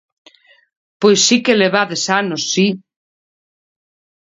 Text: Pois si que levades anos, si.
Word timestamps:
Pois 1.01 1.19
si 1.27 1.37
que 1.45 1.59
levades 1.63 2.03
anos, 2.21 2.41
si. 2.51 2.67